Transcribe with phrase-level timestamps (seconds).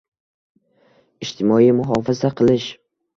[1.25, 2.67] ijtimoiy muhofaza qilish;